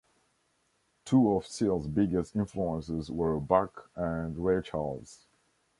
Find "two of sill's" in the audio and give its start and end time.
1.05-1.85